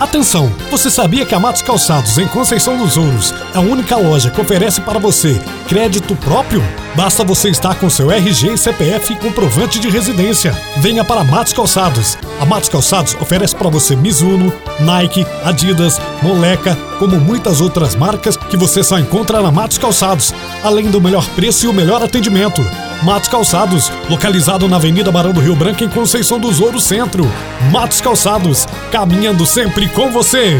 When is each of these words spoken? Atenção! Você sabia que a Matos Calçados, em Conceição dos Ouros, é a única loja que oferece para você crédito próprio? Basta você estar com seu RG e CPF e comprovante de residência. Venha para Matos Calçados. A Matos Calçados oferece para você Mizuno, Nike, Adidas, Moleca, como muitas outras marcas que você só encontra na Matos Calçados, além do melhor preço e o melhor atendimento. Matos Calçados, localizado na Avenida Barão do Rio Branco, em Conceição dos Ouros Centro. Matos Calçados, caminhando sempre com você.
Atenção! 0.00 0.50
Você 0.70 0.90
sabia 0.90 1.26
que 1.26 1.34
a 1.34 1.38
Matos 1.38 1.60
Calçados, 1.60 2.16
em 2.16 2.26
Conceição 2.26 2.78
dos 2.78 2.96
Ouros, 2.96 3.34
é 3.54 3.58
a 3.58 3.60
única 3.60 3.96
loja 3.96 4.30
que 4.30 4.40
oferece 4.40 4.80
para 4.80 4.98
você 4.98 5.38
crédito 5.68 6.16
próprio? 6.16 6.62
Basta 6.96 7.22
você 7.22 7.50
estar 7.50 7.74
com 7.74 7.90
seu 7.90 8.10
RG 8.10 8.54
e 8.54 8.56
CPF 8.56 9.12
e 9.12 9.16
comprovante 9.16 9.78
de 9.78 9.90
residência. 9.90 10.52
Venha 10.78 11.04
para 11.04 11.22
Matos 11.22 11.52
Calçados. 11.52 12.16
A 12.40 12.46
Matos 12.46 12.70
Calçados 12.70 13.14
oferece 13.20 13.54
para 13.54 13.68
você 13.68 13.94
Mizuno, 13.94 14.50
Nike, 14.80 15.26
Adidas, 15.44 16.00
Moleca, 16.22 16.74
como 16.98 17.20
muitas 17.20 17.60
outras 17.60 17.94
marcas 17.94 18.38
que 18.38 18.56
você 18.56 18.82
só 18.82 18.98
encontra 18.98 19.42
na 19.42 19.52
Matos 19.52 19.76
Calçados, 19.76 20.34
além 20.64 20.90
do 20.90 20.98
melhor 20.98 21.28
preço 21.36 21.66
e 21.66 21.68
o 21.68 21.74
melhor 21.74 22.02
atendimento. 22.02 22.62
Matos 23.02 23.28
Calçados, 23.30 23.90
localizado 24.10 24.68
na 24.68 24.76
Avenida 24.76 25.10
Barão 25.10 25.32
do 25.32 25.40
Rio 25.40 25.56
Branco, 25.56 25.82
em 25.82 25.88
Conceição 25.88 26.38
dos 26.38 26.60
Ouros 26.60 26.84
Centro. 26.84 27.24
Matos 27.70 28.00
Calçados, 28.00 28.66
caminhando 28.92 29.46
sempre 29.46 29.88
com 29.88 30.10
você. 30.10 30.58